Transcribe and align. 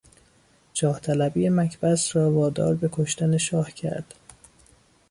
جاهطلبی 0.73 1.49
مکبث 1.49 2.15
را 2.15 2.31
وادار 2.31 2.75
به 2.75 2.89
کشتن 2.91 3.37
شاه 3.37 3.71
کرد. 3.71 4.13